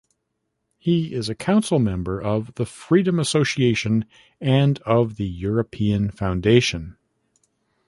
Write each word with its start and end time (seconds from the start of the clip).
He 0.79 1.13
is 1.13 1.29
a 1.29 1.35
council 1.35 1.77
member 1.77 2.19
of 2.19 2.55
The 2.55 2.65
Freedom 2.65 3.19
Association 3.19 4.05
and 4.39 4.79
of 4.79 5.17
the 5.17 5.27
European 5.27 6.09
Foundation. 6.09 6.97